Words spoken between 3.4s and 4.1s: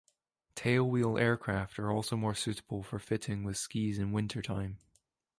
with skis